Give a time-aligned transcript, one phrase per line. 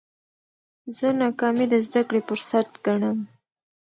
[0.97, 3.19] زه ناکامي د زده کړي فرصت ګڼم.